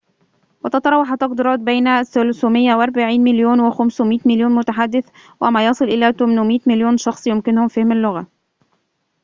وتتراوح 0.65 1.11
التقديرات 1.11 1.59
بين 1.59 2.03
340 2.03 3.21
مليون 3.21 3.71
و500 3.71 4.25
مليون 4.27 4.51
متحدث 4.51 5.09
وما 5.41 5.65
يصل 5.65 5.85
إلى 5.85 6.13
800 6.19 6.59
مليون 6.67 6.97
شخص 6.97 7.27
يمكنهم 7.27 7.67
فهم 7.67 7.91
اللغة 7.91 8.27